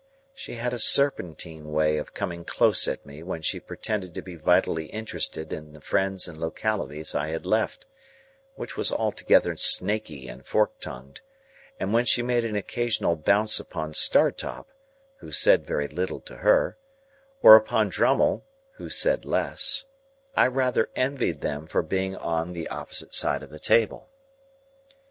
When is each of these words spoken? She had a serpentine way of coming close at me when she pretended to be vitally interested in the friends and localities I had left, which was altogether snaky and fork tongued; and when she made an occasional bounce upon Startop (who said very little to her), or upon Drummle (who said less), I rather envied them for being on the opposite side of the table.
She 0.33 0.55
had 0.55 0.73
a 0.73 0.79
serpentine 0.79 1.71
way 1.71 1.97
of 1.99 2.15
coming 2.15 2.43
close 2.43 2.87
at 2.87 3.05
me 3.05 3.21
when 3.21 3.43
she 3.43 3.59
pretended 3.59 4.15
to 4.15 4.23
be 4.23 4.33
vitally 4.35 4.85
interested 4.87 5.53
in 5.53 5.73
the 5.73 5.79
friends 5.79 6.27
and 6.27 6.39
localities 6.39 7.13
I 7.13 7.27
had 7.27 7.45
left, 7.45 7.85
which 8.55 8.75
was 8.75 8.91
altogether 8.91 9.55
snaky 9.57 10.27
and 10.27 10.43
fork 10.43 10.79
tongued; 10.79 11.21
and 11.79 11.93
when 11.93 12.05
she 12.05 12.23
made 12.23 12.43
an 12.43 12.55
occasional 12.55 13.15
bounce 13.15 13.59
upon 13.59 13.93
Startop 13.93 14.67
(who 15.17 15.31
said 15.31 15.67
very 15.67 15.87
little 15.87 16.19
to 16.21 16.37
her), 16.37 16.79
or 17.43 17.55
upon 17.55 17.89
Drummle 17.89 18.43
(who 18.77 18.89
said 18.89 19.23
less), 19.23 19.85
I 20.35 20.47
rather 20.47 20.89
envied 20.95 21.41
them 21.41 21.67
for 21.67 21.83
being 21.83 22.15
on 22.15 22.53
the 22.53 22.67
opposite 22.69 23.13
side 23.13 23.43
of 23.43 23.51
the 23.51 23.59
table. 23.59 24.09